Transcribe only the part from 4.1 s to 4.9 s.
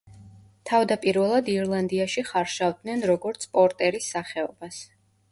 სახეობას.